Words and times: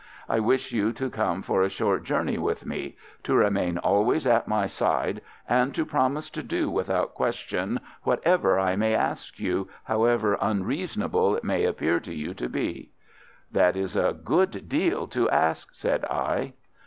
I 0.27 0.39
wish 0.39 0.71
you 0.71 0.93
to 0.93 1.11
come 1.11 1.43
for 1.43 1.61
a 1.61 1.69
short 1.69 2.05
journey 2.05 2.39
with 2.39 2.65
me, 2.65 2.97
to 3.21 3.35
remain 3.35 3.77
always 3.77 4.25
at 4.25 4.47
my 4.47 4.65
side, 4.65 5.21
and 5.47 5.75
to 5.75 5.85
promise 5.85 6.31
to 6.31 6.41
do 6.41 6.71
without 6.71 7.13
question 7.13 7.79
whatever 8.01 8.57
I 8.57 8.75
may 8.75 8.95
ask 8.95 9.37
you, 9.39 9.69
however 9.83 10.39
unreasonable 10.41 11.35
it 11.35 11.43
may 11.43 11.65
appear 11.65 11.99
to 11.99 12.15
you 12.15 12.33
to 12.33 12.49
be." 12.49 12.89
"That 13.51 13.77
is 13.77 13.95
a 13.95 14.13
good 14.13 14.67
deal 14.67 15.05
to 15.09 15.29
ask," 15.29 15.69
said 15.71 16.03
I. 16.05 16.53